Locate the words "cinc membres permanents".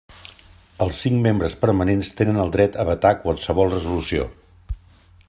1.03-2.09